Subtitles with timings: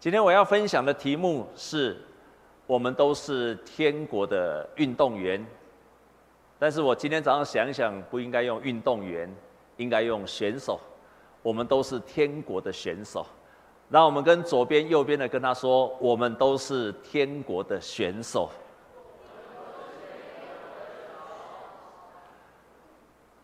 [0.00, 2.00] 今天我要分享的题目是：
[2.68, 5.44] 我们都是天国的运动员。
[6.56, 9.28] 但是我今天早上想一想，不应该用运动员，
[9.76, 10.78] 应该用选手。
[11.42, 13.26] 我们都是天国的选手。
[13.90, 18.48] 让我们跟左边、右边的跟他说：我们都是天国的选手。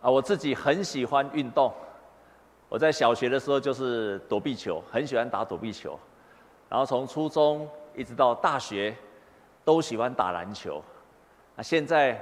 [0.03, 1.73] 啊，我自己很喜欢运动。
[2.69, 5.99] 我在小学的时候就是躲避球，很喜欢打躲避球。
[6.69, 8.95] 然后从初中一直到大学，
[9.65, 10.83] 都喜欢打篮球。
[11.57, 12.21] 那现在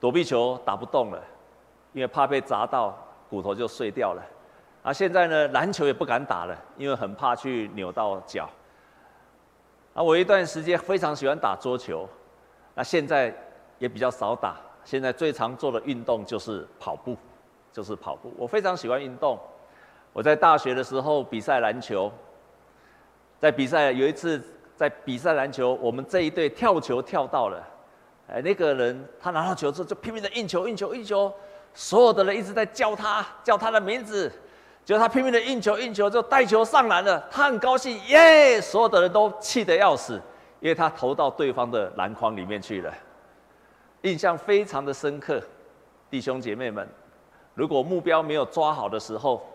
[0.00, 1.22] 躲避球打不动了，
[1.92, 2.96] 因为怕被砸到
[3.30, 4.22] 骨头就碎掉了。
[4.82, 8.48] 啊，现在呢篮球也不敢打了，因为很怕去扭到脚。
[9.94, 12.08] 啊，我一段时间非常喜欢打桌球，
[12.74, 13.34] 那现在
[13.78, 14.56] 也比较少打。
[14.84, 17.16] 现在最常做的运动就是跑步，
[17.72, 18.30] 就是跑步。
[18.36, 19.38] 我非常喜欢运动。
[20.12, 22.12] 我在大学的时候比赛篮球，
[23.40, 24.42] 在比赛有一次
[24.76, 27.62] 在比赛篮球，我们这一队跳球跳到了，
[28.28, 31.32] 哎，那个人他拿到球之后就拼命的运球、运球、运球，
[31.74, 34.32] 所有的人一直在叫他叫他的名字，
[34.84, 38.60] 结果他拼命的运球、运球就带球上篮了，他很高兴，耶！
[38.60, 40.20] 所有的人都气得要死，
[40.60, 42.92] 因为他投到对方的篮筐里面去了。
[44.02, 45.42] 印象非常的深刻，
[46.10, 46.86] 弟兄姐妹们，
[47.54, 49.46] 如果目标没有抓好的时候，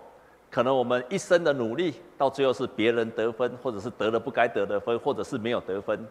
[0.50, 6.06] 可能我们一生的努力到最后是别人得分，或者是得了不该得的分，或者是没有得分。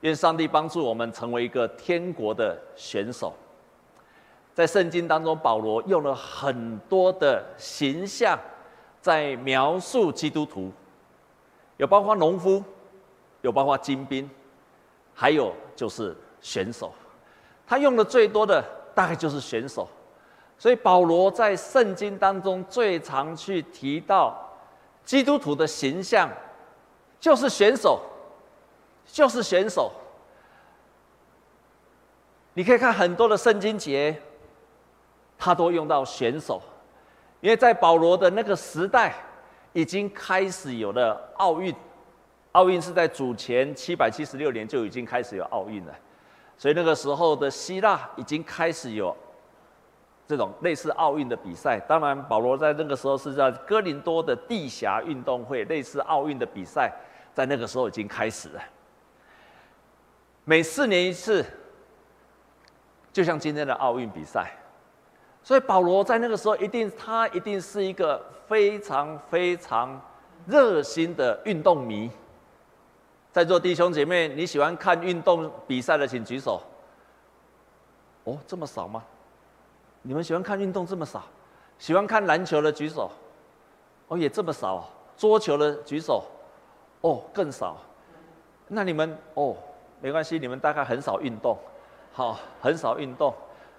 [0.00, 3.34] 愿上帝帮助我们成为一个天国的选手。
[4.54, 8.38] 在圣经当中，保罗用了很多的形象
[9.02, 10.72] 在描述基督徒，
[11.76, 12.64] 有包括农夫，
[13.42, 14.28] 有包括精兵，
[15.12, 16.94] 还有就是选手。
[17.66, 19.86] 他用的最多的大概就是选手，
[20.56, 24.49] 所以保罗在圣经当中最常去提到
[25.10, 26.30] 基督徒的形象，
[27.18, 28.00] 就是选手，
[29.04, 29.90] 就是选手。
[32.54, 34.22] 你可以看很多的圣经节，
[35.36, 36.62] 他都用到选手，
[37.40, 39.12] 因为在保罗的那个时代，
[39.72, 41.74] 已经开始有了奥运，
[42.52, 45.92] 奥运是在主前七百七十六年就已经开始有奥运了。
[46.56, 49.16] 所以那个时候的希腊已经开始有
[50.30, 51.80] 这种类似奥运的比赛。
[51.80, 56.92] 当然，保罗在那个时候是在哥林多的地狭运动会，类似奥运的比赛，
[57.34, 58.62] 在那个时候已经开始了。
[60.44, 61.44] 每四年一次，
[63.12, 64.52] 就像今天的奥运比赛。
[65.42, 70.00] 所以保罗在那个时候一定，他一定是一个非常非常
[70.46, 72.08] 热心的运动迷。
[73.32, 76.62] 在座弟兄姐妹，你喜欢看运动比赛的，请举手。
[78.22, 79.02] 哦，这么少吗？
[80.02, 81.22] 你们喜欢看运动这么少？
[81.78, 83.10] 喜欢看篮球的举手。
[84.08, 84.88] 哦，也这么少。
[85.16, 86.24] 桌球的举手。
[87.00, 87.76] 哦，更少。
[88.68, 89.56] 那你们哦，
[90.00, 91.58] 没关系，你们大概很少运动。
[92.12, 93.34] 好，很少运动。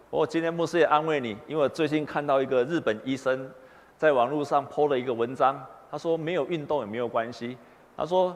[0.09, 3.49] 我今天牧师也安慰你，因为我最近看到一个日本医生
[3.97, 5.59] 在网络上 po 了一个文章，
[5.89, 7.57] 他说没有运动也没有关系。
[7.95, 8.35] 他说。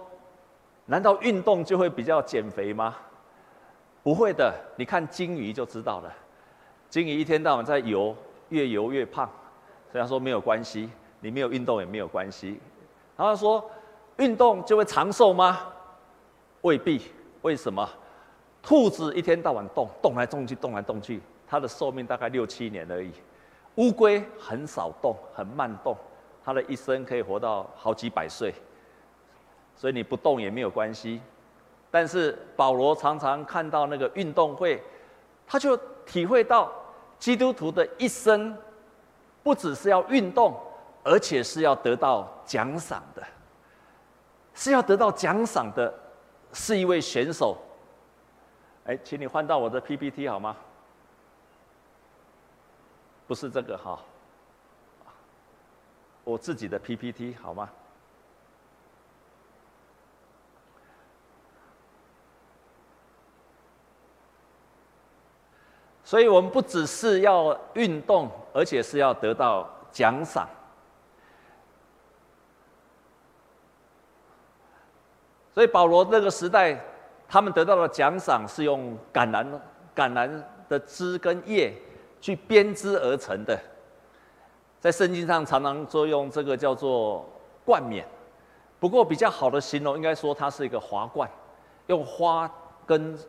[0.88, 2.96] 难道运动就会比较减肥吗？
[4.04, 6.14] 不会的，你看鲸鱼就知道了。
[6.96, 8.16] 鲸鱼一天到晚在游，
[8.48, 9.30] 越游越胖。
[9.92, 10.90] 所以他说没有关系，
[11.20, 12.58] 你没有运动也没有关系。
[13.18, 13.70] 然后说
[14.16, 15.60] 运动就会长寿吗？
[16.62, 17.02] 未必。
[17.42, 17.86] 为什么？
[18.64, 23.12] 兔子一天到晚动，动来动去，动来动去，它的寿命大概六七年而已。
[23.76, 25.98] 乌龟很少动，很慢动，
[26.46, 28.56] 它的一生可以活到好几百岁。
[29.76, 31.20] 所以你不动也没有关系，
[31.92, 34.82] 但是保罗常常看到那个运动会，
[35.46, 36.72] 他就体会到
[37.26, 38.56] 基督徒的一生，
[39.42, 40.56] 不只是要运动，
[41.04, 43.24] 而且是要得到奖赏的，
[44.54, 45.92] 是要得到奖赏的，
[46.54, 47.58] 是一位选手。
[48.86, 50.56] 哎，请你换到我的 PPT 好吗？
[53.26, 54.00] 不是这个哈，
[56.24, 57.68] 我自己的 PPT 好吗？
[66.16, 70.48] 所以我们不只是要运动，而且是要得到奖赏。
[75.54, 76.82] 所以保罗那个时代，
[77.28, 79.46] 他们得到的奖赏是用橄榄
[79.94, 81.74] 橄榄的枝跟叶
[82.22, 83.60] 去编织而成的。
[84.80, 87.28] 在圣经上常常说用这个叫做
[87.66, 88.08] 冠冕，
[88.80, 91.30] 不过比较好的形容应该说它是一个华冠，
[91.88, 92.50] 用花
[92.86, 93.20] 跟。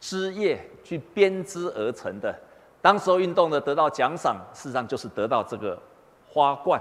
[0.00, 2.34] 枝叶去编织而成的，
[2.80, 5.78] 当时候运动的得到奖赏，事实上就是得到这个
[6.28, 6.80] 花冠，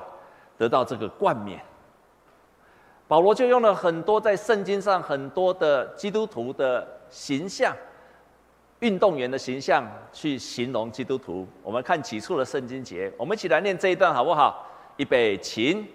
[0.57, 1.60] 得到这个冠冕。
[3.07, 7.75] 保罗就用了很多在圣经上很多的基督徒的形象，
[8.80, 9.83] 运动员的形象
[10.13, 11.48] 去形容基督徒。
[11.63, 14.66] 我们看起初的圣经节，我们一起来念这一段好不好？
[14.98, 15.86] 预备，起。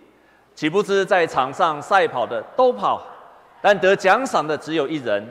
[0.55, 3.03] 岂不知在场上赛跑的都跑，
[3.61, 5.29] 但得奖赏的只有一人。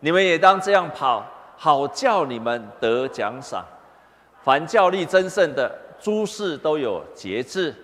[0.00, 1.24] 你们也当这样跑，
[1.56, 3.64] 好叫你们得奖赏。
[4.42, 7.74] 凡教力争胜的，诸事都有节制。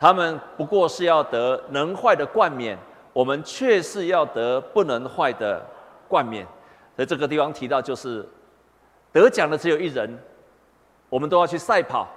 [0.00, 2.78] 他们不过是要得能坏的冠冕，
[3.12, 5.64] 我们却是要得不能坏的
[6.08, 6.46] 冠冕。
[6.96, 8.28] 在这个地方提到，就是
[9.12, 10.18] 得奖的只有一人，
[11.08, 12.08] 我们都要去赛跑，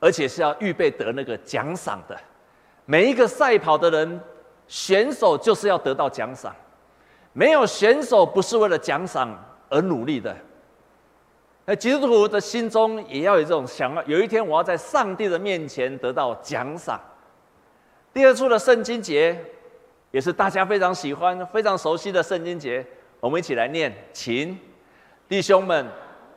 [0.00, 2.18] 而且是要预备得那个奖赏的。
[2.84, 4.20] 每一个赛跑的人，
[4.66, 6.54] 选手就是要得到奖赏，
[7.32, 9.34] 没有选手不是为了奖赏
[9.68, 10.34] 而努力的。
[11.64, 17.00] 那基督徒的心中也要有这种想要，有一天我要在上帝的面前得到奖赏。
[18.12, 19.38] 第二处的圣经节，
[20.10, 22.84] 也是大家非常喜欢、非常熟悉的圣经节，
[23.20, 24.58] 我们一起来念：请
[25.28, 25.86] 弟兄们，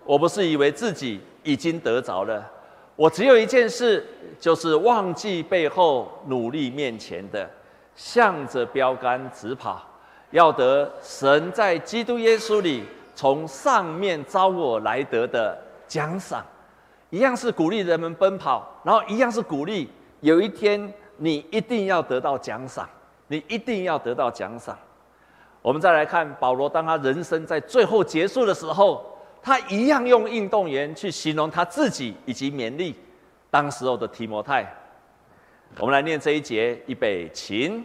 [0.05, 2.51] 我不是以为自己已经得着了。
[2.95, 4.05] 我只有一件事，
[4.39, 7.49] 就是忘记背后，努力面前的，
[7.95, 9.85] 向着标杆直跑，
[10.31, 15.57] 要得神在基督耶稣里从上面召我来得的
[15.87, 16.45] 奖赏。
[17.09, 19.89] 一样是鼓励人们奔跑，然后一样是鼓励
[20.19, 22.87] 有一天你一定要得到奖赏，
[23.27, 24.77] 你一定要得到奖赏。
[25.61, 29.03] 我们再来看保罗，当他人生在最后结束的时候。
[29.47, 32.95] 他一样用运动员去形容他自己，以及勉励
[33.51, 34.65] 当时候的提摩太。
[35.77, 37.83] 我们来念这一节：预备，起。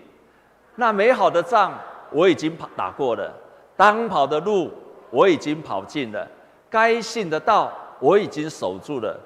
[0.74, 1.78] 那美好的仗
[2.10, 3.30] 我已经跑打过了，
[3.76, 4.72] 当跑的路
[5.10, 6.26] 我已经跑尽了，
[6.68, 9.18] 该信的道我已经守住了。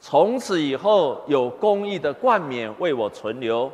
[0.00, 3.70] 从此以后，有公义的冠冕为我存留，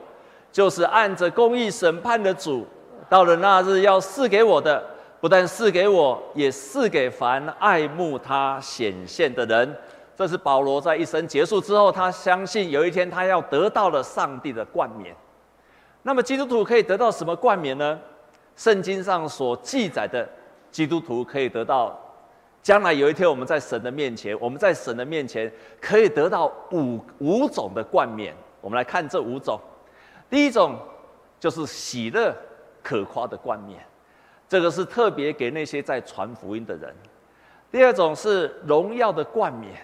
[0.51, 2.67] 就是按着公义审判的主，
[3.09, 4.83] 到了那日要赐给我的。
[5.21, 9.77] 不但赐给我，也赐给凡爱慕他显现的人。
[10.17, 15.15] 这是保罗在一生结束之后，他相信有一天他要得到了上帝的冠冕。
[16.03, 17.97] 那么基督徒可以得到什么冠冕呢？
[18.57, 20.29] 圣经上所记载的，
[20.73, 21.97] 基督徒可以得到，
[22.63, 28.35] 将来有一天我们在神的面前，我们在神的面前可以得到五五种的冠冕。
[28.61, 29.61] 我们来看这五种。
[30.31, 30.79] 第一种
[31.39, 32.35] 就是喜乐
[32.83, 33.79] 可夸的冠冕。
[34.49, 36.95] 这个是特别给那些在传福音的人。
[37.71, 39.75] 第二种是荣耀的冠冕，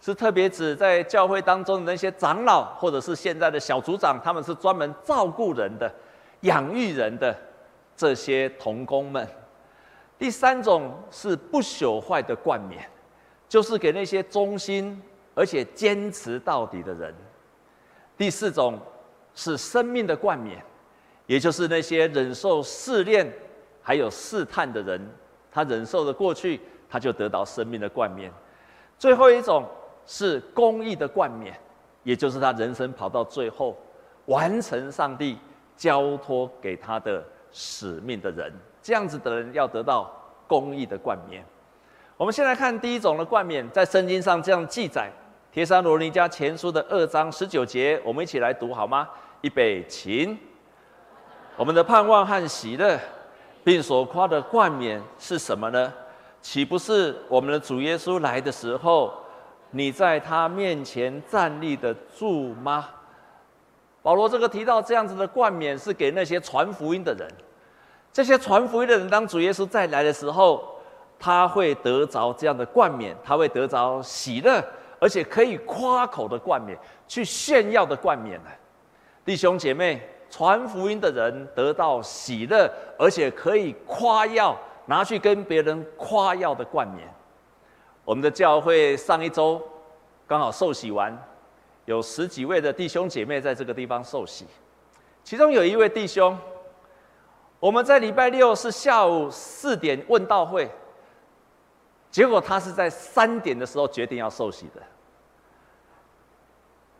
[0.00, 5.92] 是特别指在教会当中的那些长老，或者是现在的小组长，他们是专门照顾人的、
[6.40, 7.36] 养育人的
[7.96, 9.26] 这些同工们。
[10.18, 12.84] 第三种是不朽坏的冠冕，
[13.48, 15.00] 就是给那些忠心
[15.34, 17.14] 而且坚持到底的人。
[18.16, 18.78] 第四种
[19.34, 20.60] 是生命的冠冕，
[21.26, 23.32] 也就是那些忍受试炼。
[23.80, 25.00] 还有试探的人，
[25.50, 26.60] 他忍受的过去，
[26.90, 28.30] 他就得到生命的冠冕。
[28.98, 29.64] 最后一种
[30.04, 31.58] 是公义的冠冕，
[32.02, 33.74] 也就是他人生跑到最后，
[34.26, 35.38] 完成上帝
[35.74, 38.52] 交托给他的使命的人。
[38.88, 40.10] 这样子的人要得到
[40.46, 41.44] 公义的冠冕。
[42.16, 45.12] 我们先来看第一种的冠冕，在圣经上这样记载：
[45.52, 49.06] 帖撒罗尼迦前书的二章十九节，我们一起来读好吗？
[49.42, 50.38] 预备，请。
[51.54, 52.98] 我们的盼望和喜乐。
[53.62, 55.92] 并所夸的冠冕是什么呢？
[56.40, 59.12] 岂不是我们的主耶稣来的时候，
[59.70, 62.88] 你在他面前站立得住吗？
[64.00, 67.28] 保罗这个提到这样子的冠冕是给那些传福音的人，
[68.12, 70.76] 这些传福音的人，当主耶稣再来的时候，
[71.18, 74.62] 他会得着这样的冠冕，他会得着喜乐，
[75.00, 78.50] 而且可以夸口的冠冕，去炫耀的冠冕呢。
[79.24, 80.00] 弟兄姐妹。
[80.30, 87.08] 传福音的人得到喜乐，而且可以夸耀，拿去跟别人夸耀的冠冕。
[88.04, 89.58] 我们的教会上一周
[90.26, 91.18] 刚好受洗完，
[91.86, 94.44] 有十几位的弟兄姐妹在这个地方受洗，
[95.24, 96.36] 其中有一位弟兄，
[97.60, 100.70] 我们在礼拜六是下午四点问道会，
[102.10, 104.82] 结果他是在三点的时候决定要受洗的。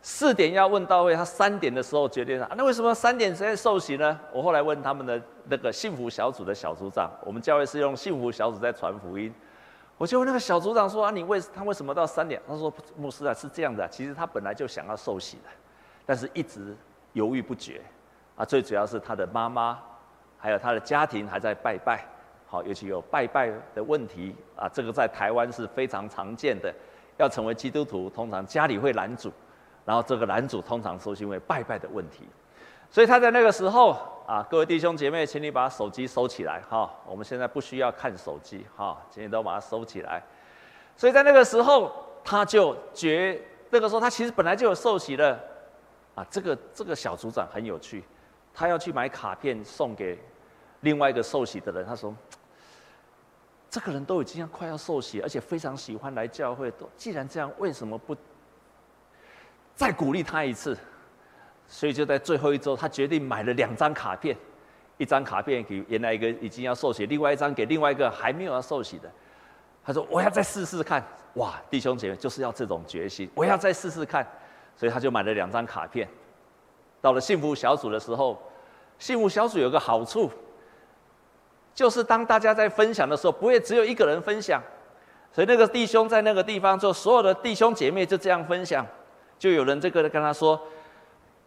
[0.01, 2.51] 四点要问到位，他三点的时候决定了。
[2.57, 4.19] 那为什么三点才受洗呢？
[4.33, 9.33] 我后来问他们的那个幸福小组的小组长，我们教会是用幸福小组在传福音。
[9.97, 15.51] 我就问那个小组长说：“啊，你为他为什么到三点？”他说：“牧师啊，是这样的，其实他本来就想要受洗的，
[16.07, 16.77] 但是一直
[17.13, 17.83] 犹豫不决。
[18.37, 19.77] 啊，最主要是他的妈妈，
[20.39, 22.05] 还有他的家庭还在拜拜。
[22.47, 26.73] 好，尤其有拜拜的问题啊，这个在台湾是非常常见的。
[27.19, 29.33] 要成为基督徒，通常家里会拦阻。”
[29.85, 32.29] 然后这个拦阻通常是因为拜拜的问题，
[32.91, 36.91] 所以他在那个时候啊，各位弟兄姐妹，请你把手机收起来哈。
[37.07, 40.23] 我们现在不需要看手机哈，请你都把它收起来。
[40.95, 41.91] 所以在那个时候，
[42.23, 43.41] 他就觉
[43.71, 45.41] 那个时候他其实本来就有受洗了
[46.15, 46.27] 啊。
[46.31, 48.05] 这个这个小组长很有趣，
[48.59, 50.19] 他要去买卡片送给
[50.81, 51.87] 另外一个受洗的人。
[51.87, 52.13] 他说
[53.71, 56.69] ：“这个人都已经要快要受洗，而且非常喜欢来教会。
[56.73, 58.17] 都既然这样，为什么不
[59.77, 60.77] 再鼓励他一次？”
[61.69, 64.37] 所以就在最后一周，他决定买了两张卡片，
[64.97, 69.09] 一张卡片给原来一个已经要受洗，另外一张给另外一个还没有要受洗的。
[69.85, 71.01] 他说：“我要再试试看。”
[71.35, 74.27] 哇，弟兄姐妹就是要这种决心，我要再试试看。
[74.77, 76.09] 所以他就买了两张卡片。
[77.01, 78.43] 到了幸福小组的时候，
[78.99, 80.31] 幸福小组有个好处，
[81.75, 84.63] 就是当大家在分享的时候，不会只有一个人分享。
[85.33, 88.85] 所以那个弟兄在那个地方，就所有的弟兄姐妹就这样分享，
[89.39, 90.61] 就有人这个跟他说。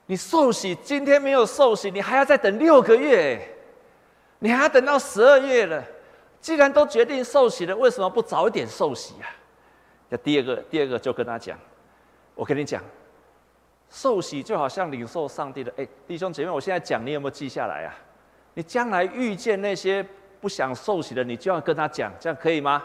[0.07, 3.39] 你受洗今天没有受洗，你还要再等六个月，
[4.39, 5.81] 你还要等到十二月了。
[6.41, 9.29] 既然都决定受洗了，为什么不早一点受洗啊？
[10.09, 11.57] 那第二个，第二个就跟他讲，
[12.35, 12.83] 我跟你讲，
[13.91, 15.71] 受洗就好像领受上帝的。
[15.77, 17.93] 哎，弟兄姐妹，我现在讲，你有没有记下来啊？
[18.53, 20.03] 你将来遇见那些
[20.39, 22.81] 不想受洗的，你就要跟他讲，这样可以吗？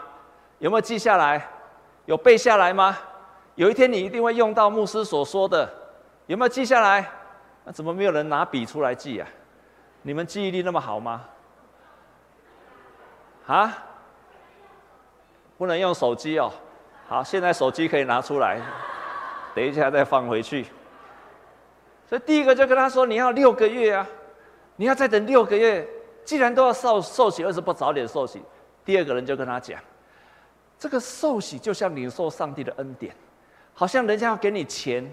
[0.59, 1.49] 有没有记下来？
[2.05, 2.97] 有背下来吗？
[3.55, 5.67] 有一天你一定会用到牧师所说的，
[6.27, 7.09] 有没有记下来？
[7.63, 9.27] 那怎么没有人拿笔出来记啊？
[10.01, 11.25] 你们记忆力那么好吗？
[13.45, 13.77] 啊？
[15.57, 16.51] 不能用手机哦。
[17.07, 18.59] 好，现在手机可以拿出来，
[19.55, 20.67] 等一下再放回去。
[22.07, 24.07] 所以第一个就跟他说：“你要六个月啊，
[24.77, 25.87] 你要再等六个月。
[26.23, 28.41] 既然都要受受洗，为什么不早点受洗？”
[28.85, 29.79] 第二个人就跟他讲
[30.79, 33.15] ：“这个受洗就像领受上帝的恩典，
[33.73, 35.09] 好像人家要给你钱。”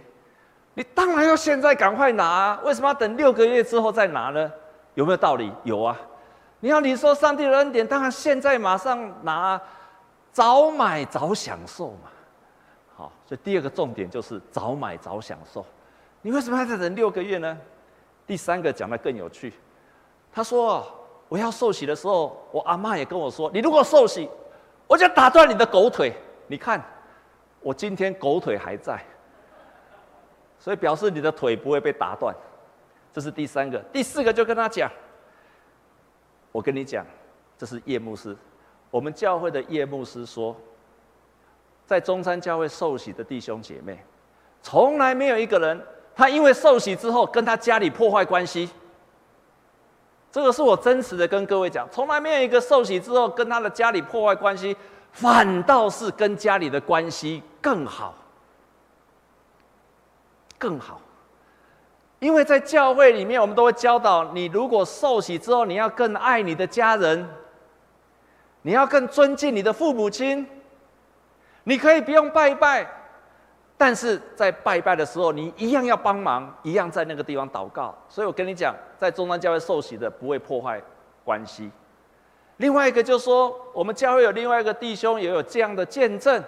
[0.77, 2.59] 你当然要现在赶快拿！
[2.65, 4.53] 为什么要等六个月之后再拿呢？
[4.95, 5.53] 有没有道理？
[5.63, 5.97] 有啊！
[6.59, 9.61] 你要领受上帝的恩典，当然现在马上拿，
[10.33, 12.11] 早买早享受嘛。
[12.97, 15.65] 好，所以第二个重点就是早买早享受。
[16.25, 17.59] 你为什么还在等六个月呢？
[18.27, 19.53] 第三个讲得更有趣，
[20.33, 20.83] 他说
[21.29, 24.27] ：“我要受洗的时候，我阿妈也跟我说，你如果受洗，
[24.87, 26.15] 我就打断你的狗腿。
[26.47, 26.83] 你看，
[27.61, 28.99] 我今天狗腿还在。”
[30.59, 32.35] 所以表示你的腿不会被打断，
[33.13, 33.79] 这是第三个。
[33.93, 34.91] 第四个就跟他讲，
[36.53, 37.05] 我跟你讲，
[37.59, 38.35] 这是叶牧师，
[38.91, 40.57] 我们教会的叶牧师说，
[41.85, 44.03] 在中山教会受洗的弟兄姐妹，
[44.63, 45.79] 从来没有一个人
[46.17, 48.71] 他因为受洗之后跟他家里破坏关系。
[50.31, 54.77] 这个是我真实的跟各位讲，从来没有一个受洗之后跟他的家里破坏关系，
[55.13, 58.15] 反倒是跟家里的关系更好。
[60.57, 61.01] 更好，
[62.21, 67.29] 因为在教会里面，我们都会教导你：如果受洗之后，你要更爱你的家人，
[68.63, 70.47] 你要更尊敬你的父母亲。
[71.65, 72.87] 你可以不用拜拜，
[73.85, 77.95] 但是在拜拜的时候，你一样要帮忙，一样在那个地方祷告。
[78.09, 80.81] 所以我跟你讲，在中山教会受洗的不会破坏
[81.23, 81.71] 关系。
[82.57, 86.43] 另外一个就是说，我们教会有另外一个弟兄也有这样的见证，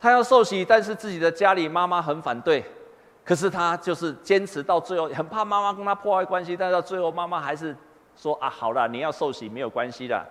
[0.00, 2.64] 他要受洗，但是自己的家里妈妈很反对。
[3.22, 7.76] 可是他就是坚持到最后，很怕妈妈跟他破坏关系，但到最后妈妈还是
[8.16, 10.26] 说啊，好了，你要受洗没有关系的。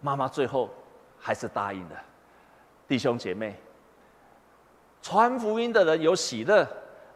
[0.00, 0.70] 妈妈最后
[1.18, 1.96] 还是答应了。
[2.86, 3.54] 弟兄姐妹，
[5.08, 6.68] 传福音的人有喜乐。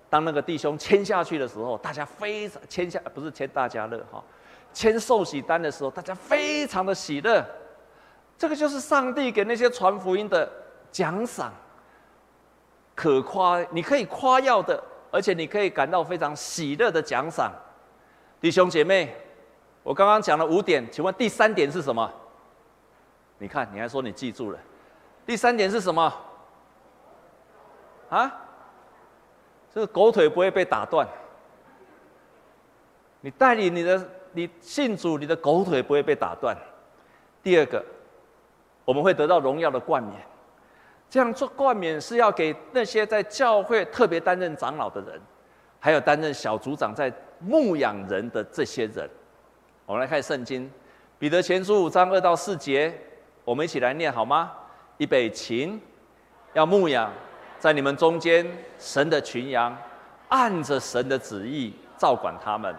[0.09, 4.25] 当那个弟兄签下去的时候，大家非常签下不是签大家乐哈，
[4.73, 7.45] 签受洗单的时候，大家非常的喜乐。
[8.39, 10.51] 这个就是上帝给那些传福音的
[10.91, 11.53] 奖赏。
[12.95, 17.53] 可夸，你可以夸耀的，而且你可以感到非常喜乐的奖赏，
[18.41, 19.15] 弟兄姐妹，
[19.83, 22.11] 我刚刚讲了五点，请问第三点是什么？
[23.37, 24.59] 你看，你还说你记住了，
[25.27, 26.11] 第三点是什么？
[28.17, 28.41] 啊？
[29.75, 31.09] 这个狗腿不会被打断，
[33.23, 36.55] 你带领你的，你信主，你的狗腿不会被打断。
[37.43, 37.83] 第二个，
[38.85, 40.21] 我们会得到荣耀的冠冕。
[41.09, 45.19] 这样做冠冕是要给那些在教会特别担任长老的人，
[45.81, 49.09] 还有担任小组长在牧养人的这些人。
[49.87, 50.71] 我们来看圣经，
[51.19, 52.95] 彼得前书五章二到四节，
[53.43, 54.53] 我们一起来念好吗？
[54.99, 55.81] 预备起，
[56.53, 57.11] 要牧养
[57.63, 58.45] 在你们中间
[58.77, 59.73] 神的群羊，
[60.29, 62.75] 按着神的旨意照管他们，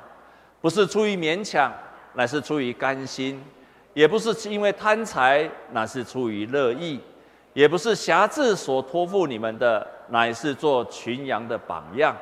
[0.60, 1.72] 不是出于勉强，
[2.16, 3.40] 乃是出于甘心；
[3.94, 7.00] 也不是因为贪财，乃是出于乐意。
[7.54, 12.14] 也不是挟制所托付你们的，乃是做群羊的榜样。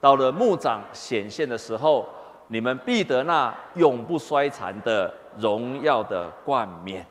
[0.00, 2.08] 到了牧长显现的时候，
[2.48, 7.06] 你们必得那永不衰残的荣耀的冠冕。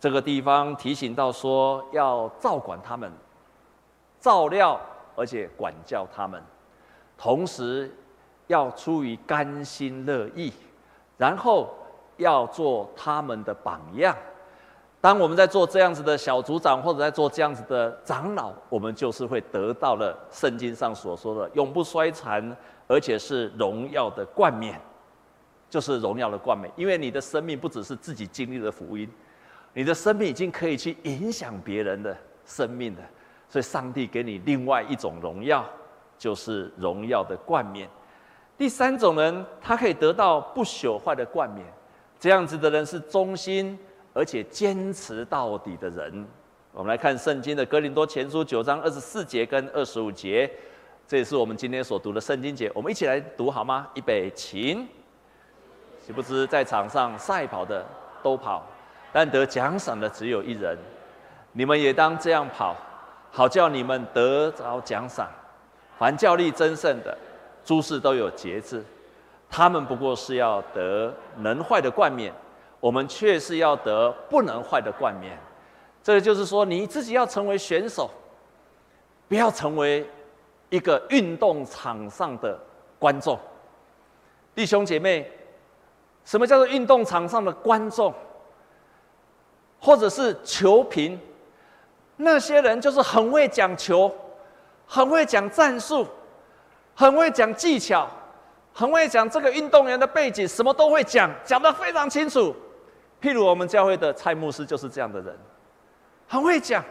[0.00, 3.12] 这个地方提醒到说，要照管他们，
[4.20, 4.78] 照料
[5.16, 6.42] 而且管教他们，
[7.16, 7.90] 同时
[8.46, 10.52] 要出于甘心乐意，
[11.16, 11.72] 然后
[12.16, 14.16] 要做他们的榜样。
[15.00, 22.54] 当我们在做这样子的小组长，或者在做这样子的长老，我们就是会得到了圣经上所说的永不衰残，
[22.86, 24.78] 而且是荣耀的冠冕，
[25.70, 26.70] 就是荣耀的冠冕。
[26.76, 29.10] 因为你的生命不只是自己经历的福音，
[29.72, 33.00] 你的生命已经可以去影响别人的生命了。
[33.50, 35.62] 所以，上帝给你另外一种荣耀，
[36.16, 37.86] 就是荣耀的冠冕。
[38.56, 41.66] 第三种人，他可以得到不朽坏的冠冕。
[42.18, 43.78] 这样子的人是忠心。
[44.12, 46.26] 而且坚持到底的人，
[46.72, 50.50] 我们来看圣经的哥林多前书九章二十四节跟二十五节，
[51.06, 52.68] 这也是我们今天所读的圣经节。
[52.74, 53.86] 我们一起来读好吗？
[53.94, 54.84] 预备，起。
[56.04, 57.86] 岂不知在场上赛跑的
[58.20, 58.66] 都跑，
[59.12, 60.76] 但得奖赏的只有一人。
[61.52, 62.76] 你们也当这样跑，
[63.30, 65.28] 好叫你们得着奖赏。
[65.98, 67.16] 凡教力争胜的，
[67.64, 68.84] 诸事都有节制。
[69.48, 72.32] 他们不过是要得能坏的冠冕。
[72.78, 75.38] 我们却是要得不能坏的冠冕，
[76.02, 78.10] 这个就是说，你自己要成为选手，
[79.28, 80.08] 不要成为
[80.70, 82.58] 一个运动场上的
[82.98, 83.38] 观众。
[84.54, 85.30] 弟兄姐妹，
[86.24, 88.14] 什么叫做运动场上的观众？
[89.78, 91.20] 或者是球评？
[92.22, 94.14] 那些人就是很会讲球，
[94.86, 96.06] 很会讲战术，
[96.94, 98.08] 很会讲技巧，
[98.74, 102.54] 很会讲这个运动员的背景，什么都会讲，讲得非常清楚。
[103.22, 105.34] 譬如我们教会的蔡牧师就是这样的人，
[106.28, 106.84] 很会讲，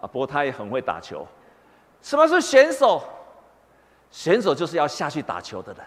[0.00, 1.26] 啊，不过他也很会打球。
[2.00, 3.02] 什么是选手？
[4.12, 5.82] 选手就是要下去打球的人，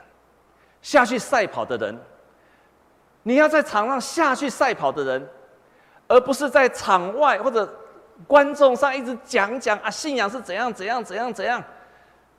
[0.81, 1.97] 下去赛跑的人。
[3.23, 5.29] 你要在场上下去赛跑的人，
[6.09, 7.65] 而不是在场外或者
[8.27, 11.63] 观众上一直讲讲啊，信仰是怎样怎样怎样怎样，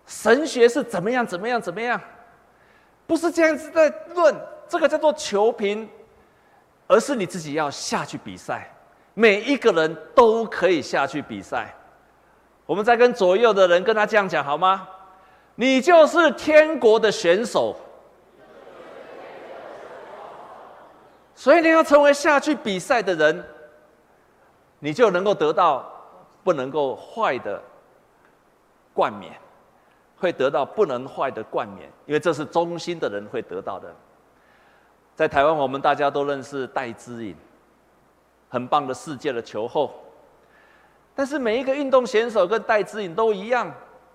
[0.06, 2.00] 神学是怎么样怎么样怎么样，
[3.06, 4.34] 不是这样子在论，
[4.68, 5.88] 这个叫做求评。
[6.92, 8.68] 而是你自己要下去比赛，
[9.14, 11.72] 每一个人都可以下去比赛。
[12.66, 14.88] 我们再跟左右的人跟他这样讲好吗？
[15.54, 17.76] 你就是天国的选手，
[21.32, 23.44] 所以你要成为下去比赛的人，
[24.80, 25.88] 你就能够得到
[26.42, 27.62] 不能够坏的
[28.92, 29.32] 冠冕，
[30.18, 33.94] 会得到不能坏的冠冕，因为这是忠心的人会得到的。
[35.14, 37.36] 在台湾，我们大家都认识戴资颖，
[38.48, 39.92] 很棒的世界的球后。
[41.14, 43.70] 但是每一个运动选手跟戴资颖都一样，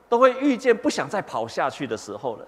[0.09, 2.47] 都会遇见不想再跑下去的时候了，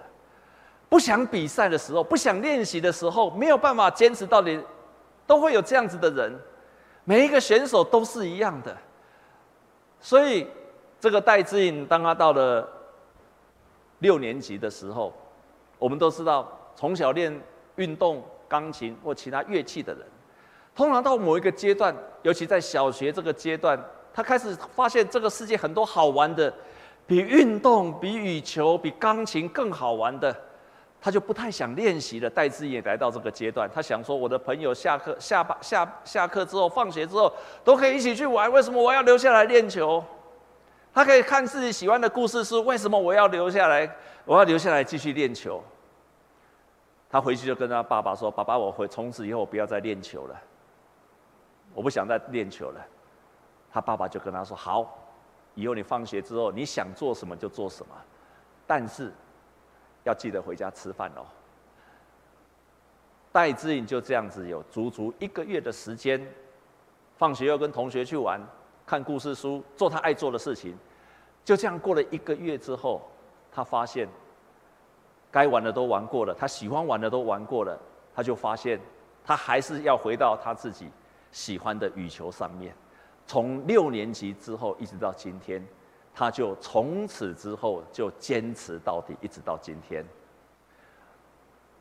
[0.89, 4.60] 不想比赛的时候，不想练习的时候，没有办法坚持到底，
[5.27, 6.34] 都会有这样子的人。
[7.08, 8.76] 每一个选手都是一样的。
[10.02, 10.46] 所以，
[11.00, 12.67] 这个戴志颖，当他到了
[14.00, 15.13] 六年级的时候，
[15.80, 17.41] 我们都知道，从小练
[17.78, 18.22] 运动。
[18.50, 20.02] 钢琴或其他乐器的人，
[20.74, 23.78] 通常到某一个阶段，尤其在小学这个阶段，
[24.13, 26.54] 他开始发现这个世界很多好玩的，
[27.06, 30.34] 比运动、比羽球、比钢琴更好玩的，
[31.08, 32.30] 他就不太想练习了。
[32.30, 37.32] 戴志颖也来到这个阶段，他想说：我的朋友下课、下班、下下课之后、放学之后
[37.63, 40.04] 都可以一起去玩，为什么我要留下来练球？
[40.93, 43.89] 他可以看自己喜欢的故事书，为什么我要留下来？
[44.26, 45.63] 我要留下来继续练球？
[47.10, 50.36] 他回去就跟他爸爸说：“爸爸，我会从此以后不要再练球了，
[51.74, 52.86] 我不想再练球了。”
[53.72, 54.93] 他爸爸就跟他说：“好，
[55.56, 57.96] 以后你放学之后你想做什么就做什么，
[58.65, 59.13] 但是
[60.08, 61.22] 要记得回家吃饭哦。”
[63.32, 66.26] 戴志颖就这样子有足足一个月的时间，
[67.17, 68.41] 放学又跟同学去玩，
[68.86, 70.76] 看故事书，做他爱做的事情。
[71.46, 73.02] 就这样过了一个月之后，
[73.52, 74.08] 他发现。
[75.30, 77.78] 该玩的都玩过了，他喜欢玩的都玩过了，
[78.15, 78.80] 他就发现，
[79.26, 80.89] 他还是要回到他自己
[81.34, 82.74] 喜欢的羽球上面。
[83.28, 85.63] 从六年级之后一直到今天，
[86.19, 90.03] 他就从此之后就坚持到底，一直到今天。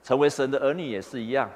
[0.03, 1.51] 成为神的儿女也是一样，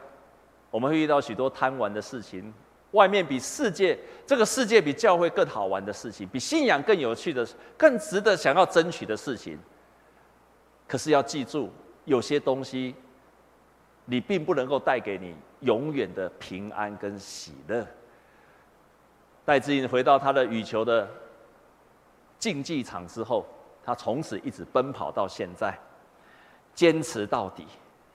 [0.70, 2.50] 我们会遇到许多贪玩的事情，
[2.92, 9.58] 外面比世界，这个世界比教会更好玩的事情，比信仰更有趣的、更值得想要争取的事情。
[10.88, 11.70] 可是要记住，
[12.06, 12.94] 有些东西，
[14.06, 17.86] 你并不能够带给你永远的平安跟喜乐。
[19.44, 21.06] 戴志颖回到他的羽球的
[22.40, 23.46] 竞技场之后，
[23.84, 25.72] 他从此一直奔跑到现在。
[26.74, 27.66] 坚持到底，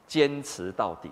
[0.07, 1.11] 坚持到底。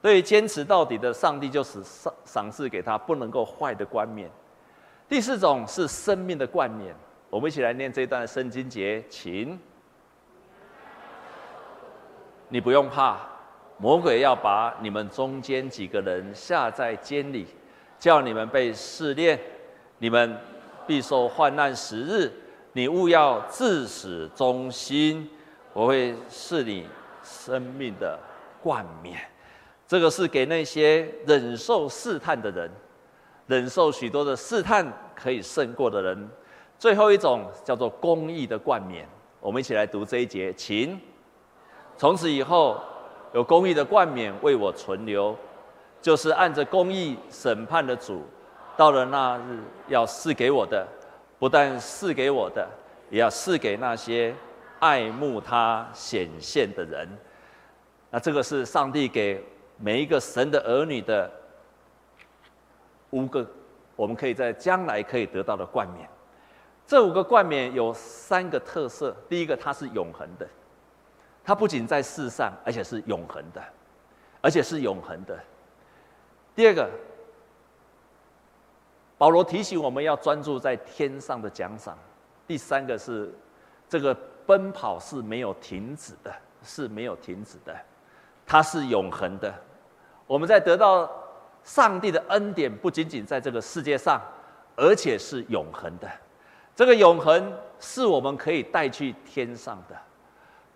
[0.00, 4.30] 对坚持到底的，上帝就是赏赏赐给他不能够坏的冠冕。
[5.08, 6.94] 第四种是生命的冠冕。
[7.28, 9.58] 我们一起来念这一段圣经节，请。
[12.48, 13.18] 你不用怕，
[13.78, 17.46] 魔鬼要把你们中间几个人下在监里，
[17.98, 19.40] 叫你们被试炼，
[19.98, 20.38] 你们
[20.90, 22.32] 必受患难时日。
[22.72, 25.30] 你勿要至死忠心，
[25.72, 26.84] 我会赐你
[27.22, 28.18] 生命的
[28.60, 29.20] 冠冕。
[29.86, 32.68] 这个是给那些忍受试探的人，
[33.46, 36.28] 忍受许多的试探可以胜过的人。
[36.76, 39.08] 最后一种叫做公义的冠冕。
[39.38, 40.98] 我们一起来读这一节，请。
[41.96, 42.80] 从此以后，
[43.32, 45.36] 有公义的冠冕为我存留，
[46.02, 48.24] 就是按着公义审判的主，
[48.80, 50.88] 到了那日要赐给我的，
[51.38, 52.66] 不但赐给我的，
[53.10, 54.34] 也要赐给那些
[54.78, 57.06] 爱慕他显现的人。
[58.10, 59.44] 那这个是上帝给。
[59.82, 61.30] 每一个神的儿女的
[63.08, 63.46] 五个，
[63.96, 66.06] 我们可以在将来可以得到的冠冕。
[66.86, 70.46] 这五个冠冕有三个特色：第一个，它是永恒的；
[71.42, 73.62] 它不仅在世上，而且是永恒的，
[74.42, 75.38] 而且是永恒的。
[76.54, 76.90] 第二个，
[79.20, 81.94] 保罗提醒我们要专注在天上的奖赏。
[82.46, 83.30] 第三个是，
[83.86, 87.76] 这个奔跑是没有停止的，是没有停止的，
[88.46, 89.52] 它是永恒的。
[90.26, 91.06] 我们在得到
[91.62, 94.18] 上帝的恩典，不仅仅在这个世界上，
[94.74, 96.08] 而且是永恒的。
[96.74, 99.94] 这个永恒是我们可以带去天上的。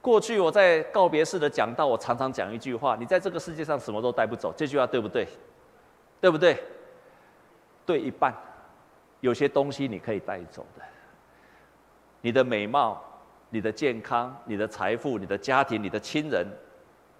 [0.02, 4.52] 过去我在告别式的讲道，我常常讲一句话：你在这个世界上什么都带不走。
[4.54, 5.26] 这句话对不对？
[6.20, 6.62] 对不对？
[7.84, 8.34] 对一半。
[9.20, 10.82] 有些东西你可以带走的，
[12.20, 13.02] 你的美貌、
[13.48, 16.46] 你的健康、你的财富、你的家庭、你的亲人，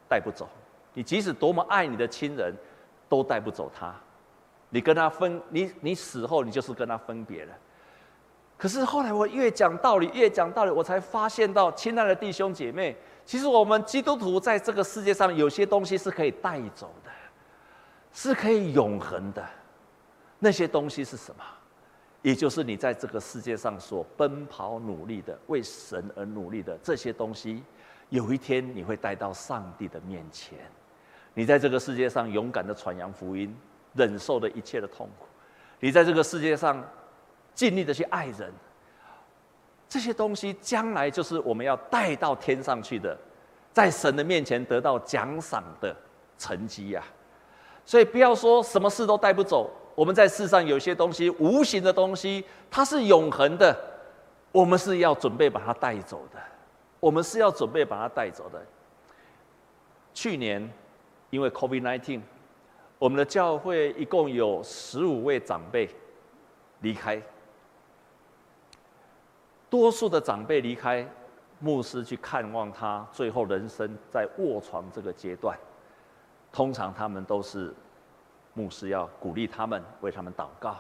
[0.07, 0.47] 带不走。
[0.93, 2.55] 你即使多么爱你的亲人，
[3.09, 3.95] 都带不走他。
[4.69, 7.55] 你跟他分，你你死后，你就是跟他分别了。
[8.59, 17.11] 可是后来我越讲道理，越讲道理，我才发现到，亲爱的弟兄姐妹，其实我们基督徒在这个世界上，有些东西是可以带走的，
[18.13, 19.43] 是可以永恒的。
[20.45, 21.43] 那些东西是什么？
[22.21, 27.63] 也就是你在这个世界上所奔跑努力的，为神而努力的这些东西，
[28.11, 30.59] 有一天你会带到上帝的面前。
[31.33, 33.57] 你在这个世界上勇敢的传扬福音，
[33.95, 35.25] 忍受的一切的痛苦；
[35.81, 36.87] 你在这个世界上
[37.55, 38.53] 尽力的去爱人，
[39.89, 43.17] 这些东西将来就是我们要带到天上去的，
[43.73, 45.97] 在神的面前得到奖赏的
[46.37, 47.03] 成绩呀。
[47.87, 53.77] 所以不要说什么事都带不走，我们在世上有些东西无形的东西，它是永恒的，
[54.53, 56.39] 我们是要准备把它带走的，
[57.01, 58.61] 我们是要准备把它带走的。
[60.13, 60.73] 去年。
[61.31, 62.21] 因为 COVID-19，
[62.97, 65.91] 我们的教会一共有十五位长辈
[66.81, 67.21] 离开。
[69.69, 71.05] 多数的长辈离开，
[71.59, 75.59] 牧师去看望他，最后人生在卧床这个阶段，
[76.53, 77.75] 通常他们都是
[78.55, 80.77] 牧师要鼓励他们，为他们祷告。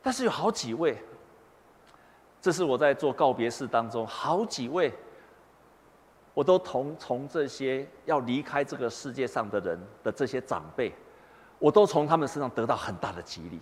[0.00, 0.96] 但是有好几位，
[2.40, 4.92] 这是我在做告别式当中，好几位。
[6.34, 10.94] 我都同从这些要离开这个世界上的人的这些长辈，
[11.58, 13.58] 我都从他们身上得到很大的激励。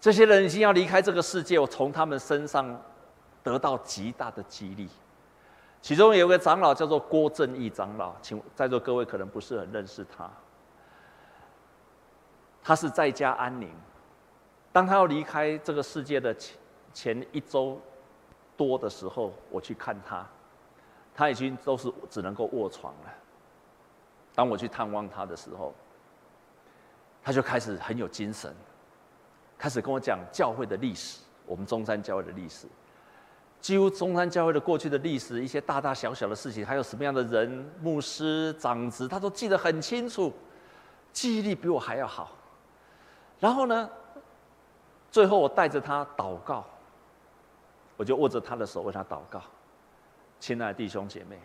[0.00, 2.80] 这些人已经要离开这个世界，我从他们身上
[3.42, 4.88] 得到极大的激励。
[5.82, 10.30] 其中有个长老叫做郭正义长老，请在座各位可能不是很认识他。
[12.68, 13.70] 他是在家安宁，
[14.70, 16.54] 当他要离开这个世界的前
[16.92, 17.80] 前一周
[18.58, 20.28] 多的时候，我去看他。
[21.14, 23.14] 他已经都是只能够卧床了。
[24.34, 25.74] 当我去探望他的时候，
[27.22, 28.54] 他就开始很有精神，
[29.56, 32.66] 开始跟我讲教会的历史，我们中山教会的历史，
[33.62, 37.48] 几乎中山教会的过去的历史，一些大大小小的事情，还有什么样的人、
[37.80, 40.30] 牧师、长子，他都记得很清楚，
[41.14, 42.32] 记忆力比我还要好。
[43.40, 43.90] 然后呢，
[45.10, 46.64] 最后我带着他祷告，
[47.96, 49.42] 我就握着他的手为他祷告。
[50.40, 51.38] 亲爱的弟兄姐妹，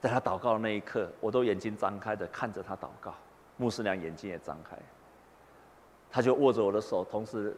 [0.00, 3.14] 在他祷告的那一刻，我都眼睛张开的看着他祷告。
[3.56, 4.76] 牧师娘眼睛也张开，
[6.10, 7.56] 他就握着我的手，同时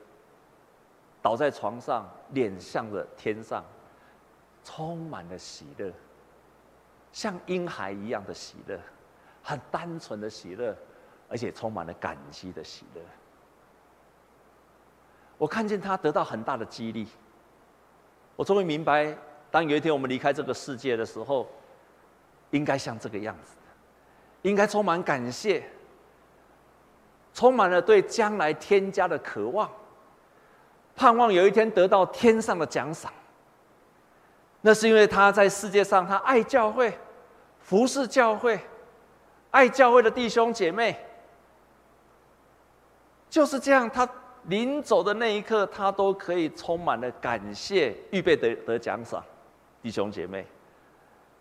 [1.21, 3.65] 倒在床上，脸向着天上，
[4.63, 5.93] 充满了喜乐，
[7.13, 8.79] 像婴孩一样的喜乐，
[9.43, 10.77] 很单纯的喜乐，
[11.29, 13.01] 而且充满了感激的喜乐。
[15.37, 17.07] 我看见他得到很大的激励，
[18.35, 19.17] 我终于明白。
[19.51, 21.49] 当有一天我们离开这个世界的时候，
[22.51, 23.55] 应该像这个样子，
[24.43, 25.63] 应该充满感谢，
[27.33, 29.71] 充满了对将来天家的渴望，
[30.95, 33.13] 盼望有一天得到天上的奖赏。
[34.61, 36.99] 那是因为他在世界上，他爱教会，
[37.61, 38.61] 服侍教会，
[39.51, 41.08] 爱教会的弟兄姐妹。
[43.29, 44.09] 就是这样，他
[44.45, 49.23] 临走的那一刻，他都可以充满了感谢，预备得得奖赏。
[49.83, 50.47] 弟兄姐妹，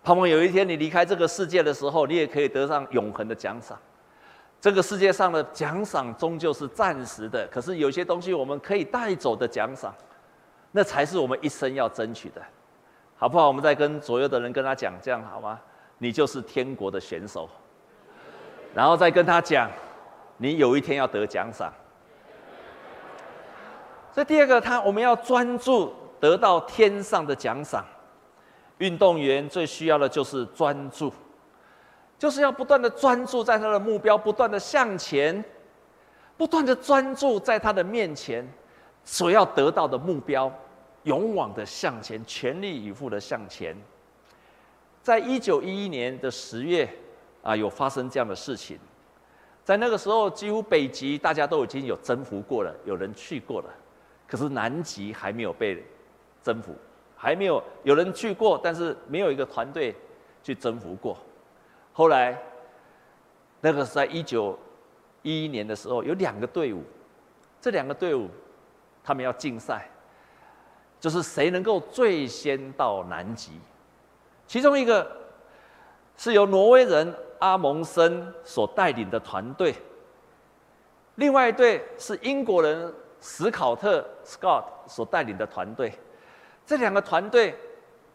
[0.03, 3.77] 盼望有一天你离开这个世界的时候，你也可以得上永恒的奖赏。
[4.59, 9.93] 这个世界上的奖赏终究是暂时的，可是有些东西我们可以带走的奖赏，
[10.71, 12.41] 那才是我们一生要争取的。
[13.15, 13.47] 好不好？
[13.47, 15.59] 我们再跟左右的人跟他讲，这样好吗？
[15.97, 17.49] 你就是天国的选手，
[18.75, 19.71] 然后再跟他讲，
[20.37, 21.71] 你有一天要得奖赏。
[24.13, 27.85] 所以第二个，他我们要专注得到天上的奖赏。
[28.79, 31.11] 运动员最需要的就是专注，
[32.19, 35.43] 就是要不断的专注在他的目标，不断的向前，
[36.37, 38.47] 不断的专注在他的面前
[39.03, 40.51] 所要得到的目标。
[41.03, 43.75] 勇往的向前，全力以赴的向前。
[45.01, 46.89] 在一九一一年的十月，
[47.41, 48.77] 啊，有发生这样的事情。
[49.67, 53.69] 在那个时候，几乎北极大家都已经有征服过了，有人去过了，
[54.25, 55.83] 可是南极还没有被
[56.41, 56.73] 征服，
[57.17, 59.93] 还没有有人去过，但是没有一个团队
[60.41, 61.17] 去征服过。
[61.91, 62.41] 后来，
[63.59, 64.57] 那个是在一九
[65.21, 66.81] 一一年的时候，有两个队伍，
[67.59, 68.29] 这两个队伍，
[69.03, 69.89] 他们要竞赛。
[70.97, 73.59] 就是谁能够最先到南极？
[74.47, 75.11] 其中一个
[76.15, 79.75] 是由挪威人阿蒙森所带领的团队，
[81.15, 85.93] 另外一队是英国人史考特 （Scott） 所带领的团队。
[86.65, 87.57] 这两个团队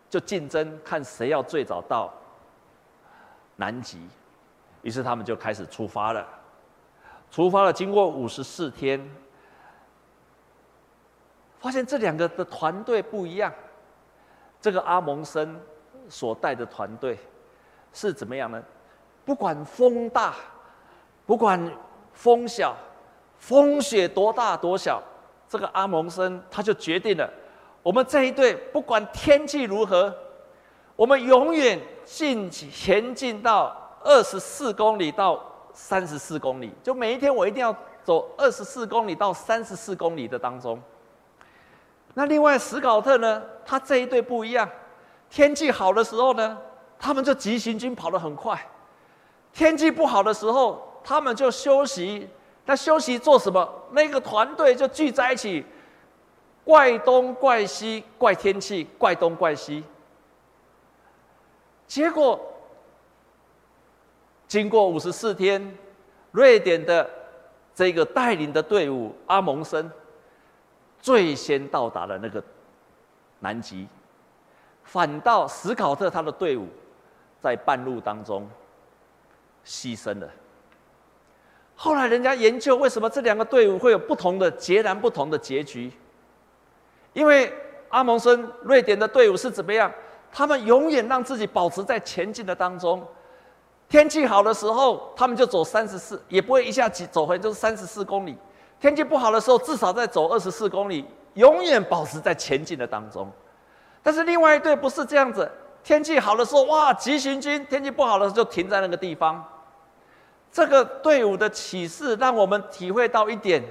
[0.08, 2.12] 就竞争，看谁要最早到
[3.56, 4.06] 南极。
[4.82, 6.26] 于是他们就开始出发了。
[7.30, 9.08] 出发了，经过五十四天。
[11.58, 13.52] 发现这两个的团队不一样，
[14.60, 15.60] 这个阿蒙森
[16.08, 17.16] 所带的团队
[17.92, 18.60] 是怎么样呢？
[19.24, 20.34] 不管风大，
[21.24, 21.60] 不管
[22.12, 22.74] 风小，
[23.38, 25.02] 风雪多大多小，
[25.48, 27.28] 这个阿蒙森他就决定了，
[27.82, 30.14] 我们这一队不管天气如何，
[30.96, 35.40] 我们永远进前进到二十四公里到
[35.72, 40.80] 三十四公里，就每一天我一定要走二十四公里到三十四公里的当中。
[42.14, 43.42] 那另外史考特呢？
[43.64, 44.68] 他这一队不一样，
[45.30, 46.58] 天气好的时候呢，
[46.98, 48.54] 他们就急行军跑得很快；
[49.52, 52.28] 天气不好的时候，他们就休息。
[52.64, 53.68] 那休息做什么？
[53.90, 55.64] 那个团队就聚在一起，
[56.64, 59.84] 怪东怪西，怪天气，怪东怪西。
[61.86, 62.40] 结果
[64.46, 65.76] 经过五十四天，
[66.30, 67.08] 瑞典的
[67.74, 69.90] 这个带领的队伍阿蒙森。
[71.00, 72.40] 最先到达了那个
[73.40, 73.88] 南极，
[74.84, 76.68] 反倒史考特他的队伍
[77.40, 78.48] 在半路当中
[79.64, 80.28] 牺牲了。
[81.74, 85.90] 后来人家研究为什么这两个队伍会有不同的、截然不同的结局，
[87.12, 87.52] 因为
[87.88, 89.92] 阿蒙森瑞典的队伍是怎么样？
[90.30, 93.06] 他们永远让自己保持在前进的当中。
[93.88, 98.34] 天气好的时候，他们就走三十四，也不会一下子走回，就是三十四公里。
[98.80, 103.30] 天气不好的时候，至少在走二十四公里，永远保持在前进的当中。
[104.02, 105.50] 但是另外一队不是这样子，
[105.84, 109.44] 天气好的时候，哇，急行军；天气不好的时候，就停在那个地方。
[110.52, 113.64] 这个队伍的启示让我们体会到一点：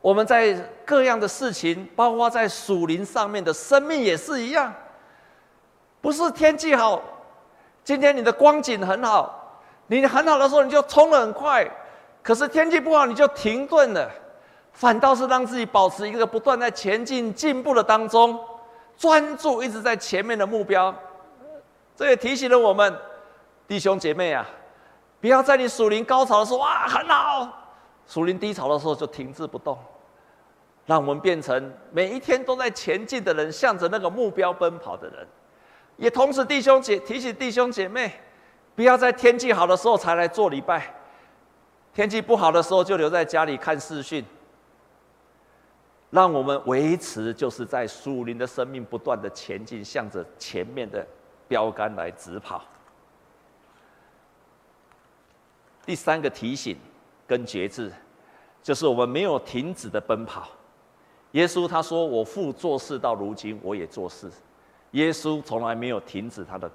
[0.00, 0.52] 我们在
[0.84, 4.74] 各样的事情，包括在属灵上面的生命也是一样，
[6.00, 7.00] 不是天气好，
[7.84, 11.64] 今天你的光景很好，你很好的时候你就冲得很快。
[12.24, 14.10] 可是天气不好，你就停顿了，
[14.72, 18.38] 反倒是让自己保持一个不断在前进、进步的当中，
[18.96, 20.92] 专注一直在前面的目标。
[21.96, 22.96] 这也提醒了我们
[23.68, 24.44] 弟兄姐妹啊，
[25.22, 27.48] 不要在你属灵高潮的时候哇很好，
[28.08, 29.78] 属灵低潮的时候就停滞不动。
[30.84, 35.24] 让我们变成每一天都在前进的人，向着那个目标奔跑的人。
[35.96, 38.12] 也同时，弟兄姐提醒弟兄姐妹，
[38.74, 40.92] 不要在天气好的时候才来做礼拜。
[41.94, 44.24] 天气不好的时候，就留在家里看视讯，
[46.10, 51.06] 让我们维持就是在属灵的生命不断的前进，向着前面的
[51.46, 52.60] 标杆来直跑。
[55.84, 56.76] 第三个提醒
[57.26, 57.92] 跟节制，
[58.62, 60.48] 就是我们没有停止的奔跑。
[61.32, 64.30] 耶稣他说：“我父做事到如今，我也做事。”
[64.92, 66.70] 耶稣从来没有停止他的。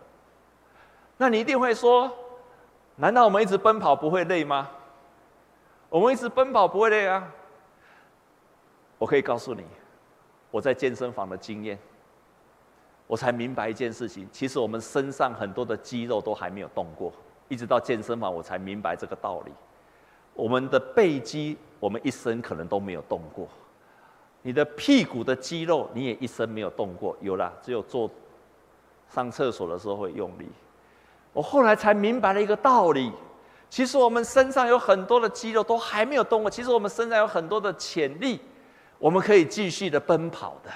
[1.17, 2.11] 那你一定会说，
[2.95, 4.67] 难道我们一直奔跑不会累吗？
[5.89, 7.31] 我们一直奔跑不会累啊！
[8.97, 9.63] 我可以告诉你，
[10.51, 11.77] 我在健身房的经验，
[13.05, 17.13] 我才明白一件事情：其实我们身上很多的肌肉都还没有动过，
[17.47, 19.51] 一直到健身房我才明白这个道理。
[20.33, 23.47] 我们的背肌，我们一生可能都没有动过；
[24.43, 27.17] 你的屁股的肌肉，你也一生没有动过。
[27.21, 28.09] 有啦，只有坐
[29.09, 30.47] 上厕所的时候会用力。
[31.33, 33.11] 我后来才明白了一个道理。
[33.69, 38.39] 其实我们身上有很多的肌肉都还没有动过，其实我们身上有很多的潜力，
[38.99, 40.71] 我们可以继续的奔跑的。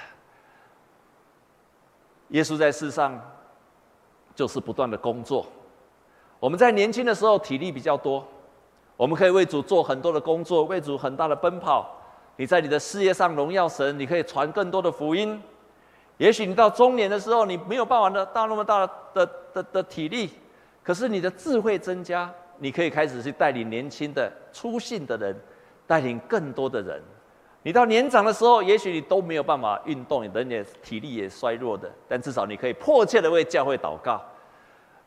[2.29, 3.19] 耶稣在世上
[4.33, 5.45] 就是不断的工作。
[6.41, 8.27] 我们在年轻的时候体力比较多，
[8.97, 11.95] 我们可以为主做很多的工作，为主很大的奔跑。
[12.35, 15.39] 你在你的事业上荣耀神，你可以传更多的福音。
[16.17, 20.31] 也许你到中年的时候，你没有办法的到那么大的的的的体力，
[20.81, 22.27] 可是你的智慧增加。
[22.57, 25.35] 你可以开始去带领年轻的、粗信的人，
[25.85, 26.99] 带领更多的人。
[27.61, 34.19] 你到年长的时候，也许你都没有办法运动，你人也体力也衰弱的，但至少你可以迫切的为教会祷告。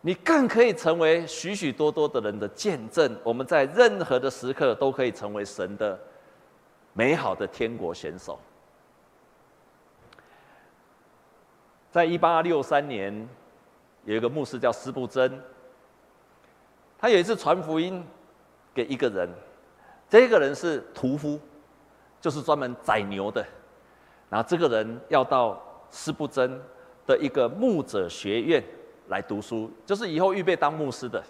[0.06, 3.18] 你更可以成为许许多多的人的见证。
[3.24, 5.98] 我们在任何的时刻都可以成为神的
[6.92, 8.38] 美好的天国选手。
[11.90, 13.26] 在一八六三年，
[14.04, 15.42] 有一个牧师叫斯布真。
[16.98, 18.04] 他有一次传福音
[18.74, 19.26] 给一个人，
[20.10, 21.40] 这个人是屠夫，
[22.20, 23.42] 就是专门宰牛的。
[24.28, 26.60] 然后这个人要到斯布真
[27.06, 28.62] 的一个牧者学院
[29.08, 31.22] 来读书，就是以后预备当牧师的。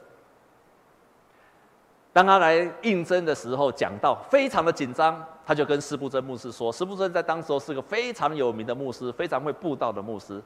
[2.12, 10.42] 当他来应征的时候，讲到非常的紧张，他就跟司布真牧师说：“司布真在当时候是个非常有名的牧师，非常会布道的牧师。”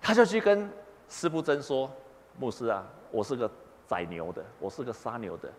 [0.00, 0.70] 他就去跟
[1.08, 1.90] 司布真说
[2.38, 3.50] ：“牧师啊，我是个。”
[3.90, 5.50] 宰牛的，我是个杀牛的。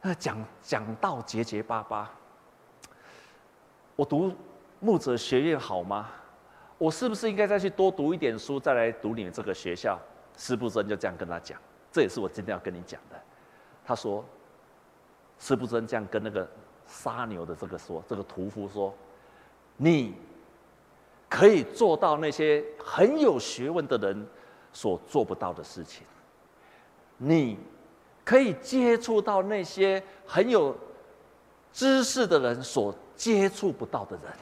[0.00, 2.08] 那讲讲到结结巴巴。
[3.96, 4.32] 我读
[4.78, 6.10] 牧者学院好吗？
[6.78, 9.98] 我是不是应该再去多读一点书，再来读你们这个学校？
[10.40, 11.60] 司布真就这样跟他讲，
[11.92, 13.20] 这也是我今天要跟你讲的。
[13.84, 14.24] 他说，
[15.38, 16.48] 司布真这样跟那个
[16.86, 18.94] 杀牛的这个说，这个屠夫说，
[19.76, 20.14] 你
[21.28, 24.26] 可以做到那些很有学问的人
[24.72, 26.06] 所做不到的事情。
[27.18, 27.58] 你
[28.24, 30.74] 可以接触到那些很有
[31.70, 34.32] 知识的人所接触不到的人，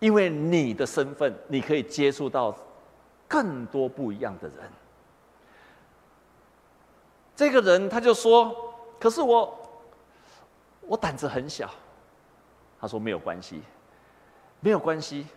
[0.00, 2.52] 因为你的身份，你可以接触到
[3.30, 4.56] 更多不一样的人。
[7.36, 9.56] 这个人他就说：“可是我，
[10.80, 11.70] 我胆子很小。”
[12.80, 13.62] 他说：“没有关系，
[14.58, 15.28] 没有关系，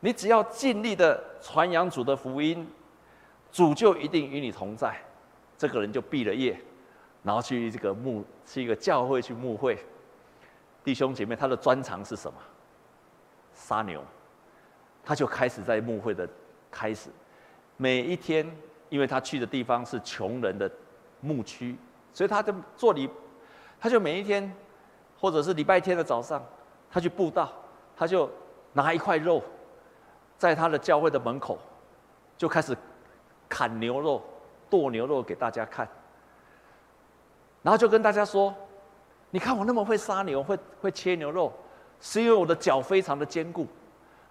[0.00, 2.66] 你只要尽力的传扬主的福音，
[3.52, 4.96] 主就一定与你同在。”
[5.58, 6.58] 这个人就毕了业，
[7.22, 9.78] 然后去这个牧，去一个教会去牧会。
[10.82, 12.38] 弟兄姐妹，他的专长是什么？
[13.52, 14.02] 杀牛。
[15.04, 16.26] 他就开始在牧会的
[16.70, 17.10] 开始，
[17.76, 18.50] 每一天，
[18.88, 20.70] 因为他去的地方是穷人的
[21.20, 21.76] 牧区，
[22.12, 23.08] 所以他就做礼，
[23.78, 24.52] 他就每一天，
[25.18, 26.44] 或者是礼拜天的早上，
[26.90, 27.50] 他去布道，
[27.96, 28.30] 他就
[28.72, 29.42] 拿一块肉，
[30.38, 31.58] 在他的教会的门口，
[32.36, 32.76] 就开始
[33.48, 34.22] 砍牛肉。
[34.70, 35.88] 剁牛肉给大家看，
[37.60, 38.54] 然后就跟大家说
[39.30, 41.52] ：“你看我那么会杀牛，会会切牛肉，
[41.98, 43.66] 是因为我的脚非常的坚固。”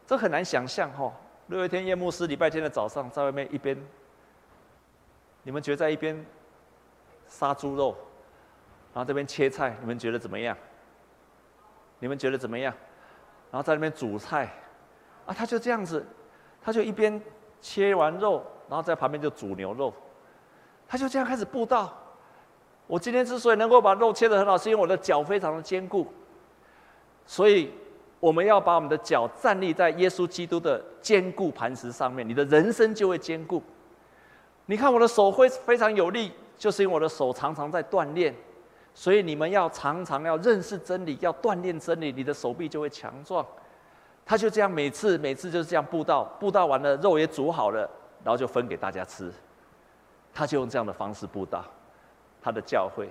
[0.07, 1.11] 这很难想象哈。
[1.49, 3.75] 六月天叶牧师礼拜天的早上在外面一边，
[5.41, 6.23] 你们觉得在一边
[7.27, 7.97] 杀猪肉，
[8.93, 10.55] 然后这边切菜，你们觉得怎么样？
[11.97, 12.71] 你们觉得怎么样？
[13.49, 14.47] 然后在那边煮菜，
[15.25, 16.05] 啊，他就这样子，
[16.61, 17.19] 他就一边
[17.59, 19.91] 切完肉，然后在旁边就煮牛肉。
[20.87, 21.97] 他就这样开始布道。
[22.85, 26.13] 我今天之所以能够把肉切得很好，是因为我的脚非常的坚固。
[27.25, 27.73] 所以
[28.19, 33.63] 我们要把我们的脚站立在耶稣基督的坚固磐石上面，你的人生就会坚固。
[34.65, 38.35] 你看我的手会非常有力，就是因为我的手常常在锻炼。
[38.93, 43.45] 所以你们要常常要认识真理，要锻炼真理，你的手臂就会强壮。
[44.25, 47.89] 他就这样每次每次就是这样布道，布道完了肉也煮好了，
[48.23, 49.31] 然后就分给大家吃。
[50.33, 51.63] 他就用这样的方式布道，
[52.41, 53.09] 他的教会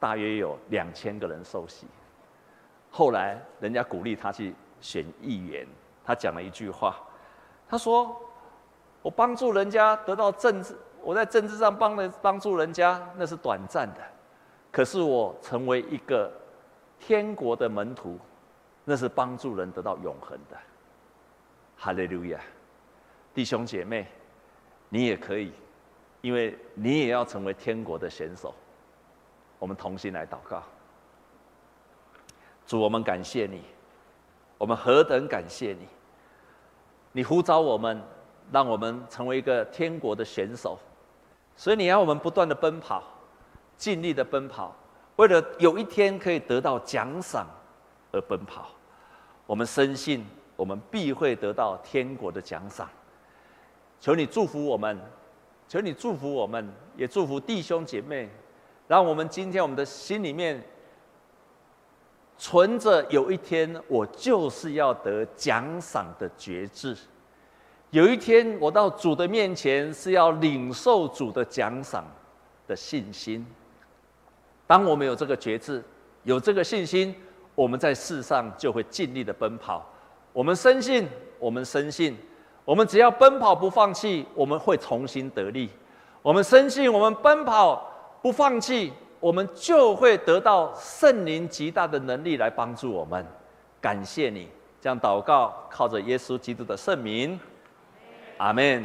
[0.00, 1.86] 大约有两千个人受洗。
[2.96, 5.66] 后来人家鼓励他去选议员，
[6.04, 6.94] 他讲了一句话，
[7.68, 8.16] 他说
[9.02, 14.00] ：“我帮助人家得到政治，我在政治上帮了帮助人家，那是短暂的；
[14.70, 16.32] 可是我成为一个
[17.00, 18.16] 天国的门徒，
[18.84, 20.56] 那是帮助人得到永恒的。”
[21.76, 22.38] 哈利路亚！
[23.34, 24.06] 弟兄姐妹，
[24.88, 25.52] 你也可以，
[26.20, 28.54] 因为你也要成为天国的选手。
[29.58, 30.62] 我们同心来祷告。
[32.66, 33.60] 主，我们感谢你，
[34.56, 35.86] 我们何等感谢你！
[37.12, 38.02] 你呼召我们，
[38.50, 40.78] 让我们成为一个天国的选手，
[41.56, 43.02] 所以你要我们不断的奔跑，
[43.76, 44.74] 尽力的奔跑，
[45.16, 47.46] 为了有一天可以得到奖赏
[48.12, 48.70] 而奔跑。
[49.46, 50.24] 我们深信，
[50.56, 52.88] 我们必会得到天国的奖赏。
[54.00, 54.98] 求你祝福我们，
[55.68, 58.30] 求你祝福我们，也祝福弟兄姐妹，
[58.88, 60.64] 让我们今天我们的心里面。
[62.36, 66.96] 存着有一天我就是要得奖赏的决志，
[67.90, 72.04] 有一天我到主的面前是要领受主的奖赏
[72.66, 73.46] 的信心。
[74.66, 75.82] 当我们有这个决志，
[76.24, 77.14] 有这个信心，
[77.54, 79.88] 我们在世上就会尽力的奔跑。
[80.32, 81.08] 我们深信，
[81.38, 82.16] 我们深信，
[82.64, 85.70] 我们只要奔跑不放弃，我们会重新得力。
[86.20, 87.88] 我们深信，我们奔跑
[88.20, 88.92] 不放弃。
[89.24, 93.24] 我们就会得到圣灵极大的能力来帮助我们。
[93.80, 94.50] 感谢你，
[94.82, 97.40] 这样祷告，靠着耶稣基督的圣名，
[98.36, 98.84] 阿门。